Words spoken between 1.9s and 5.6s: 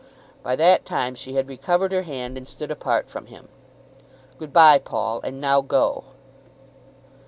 her hand and stood apart from him. "Good bye, Paul; and